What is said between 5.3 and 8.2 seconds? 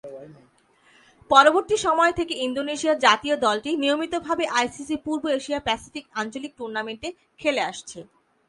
Asia Pacific আঞ্চলিক টুর্নামেন্টে খেলে আসছে।